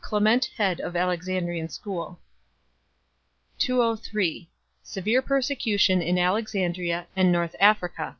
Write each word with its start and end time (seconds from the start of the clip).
Clement 0.00 0.46
head 0.56 0.80
of 0.80 0.96
Alexandrian 0.96 1.68
School. 1.68 2.18
203 3.58 4.48
Severe 4.82 5.20
persecution 5.20 6.00
in 6.00 6.18
Alexandria 6.18 7.06
and 7.14 7.30
North 7.30 7.54
Africa. 7.60 8.16